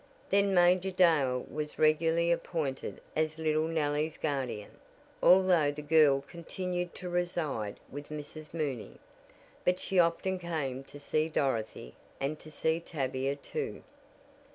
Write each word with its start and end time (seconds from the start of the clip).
Then 0.31 0.55
Major 0.55 0.89
Dale 0.89 1.45
was 1.47 1.77
regularly 1.77 2.31
appointed 2.31 2.99
as 3.15 3.37
little 3.37 3.67
Nellie's 3.67 4.17
guardian, 4.17 4.79
although 5.21 5.69
the 5.69 5.83
girl 5.83 6.21
continued 6.21 6.95
to 6.95 7.07
reside 7.07 7.79
with 7.91 8.09
Mrs. 8.09 8.51
Mooney. 8.51 8.97
But 9.63 9.79
she 9.79 9.99
often 9.99 10.39
came 10.39 10.83
to 10.85 10.99
see 10.99 11.29
Dorothy, 11.29 11.93
and 12.19 12.39
to 12.39 12.49
see 12.49 12.79
Tavia, 12.79 13.35
too. 13.35 13.83